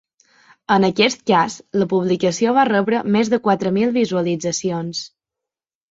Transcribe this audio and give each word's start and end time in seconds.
En 0.75 0.87
aquest 0.87 1.19
cas, 1.31 1.57
la 1.81 1.87
publicació 1.93 2.55
va 2.61 2.65
rebre 2.71 3.03
més 3.17 3.33
de 3.35 3.41
quatre 3.49 3.73
mil 3.79 3.95
visualitzacions. 3.99 5.03